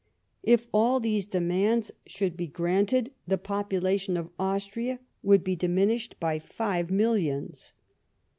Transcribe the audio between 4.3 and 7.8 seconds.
Austria would be diminished by five millions.